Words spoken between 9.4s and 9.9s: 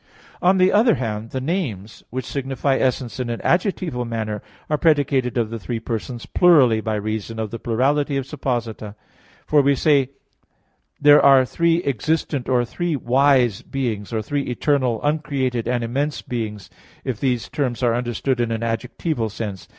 For we